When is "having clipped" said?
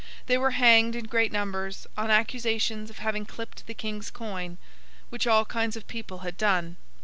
2.97-3.67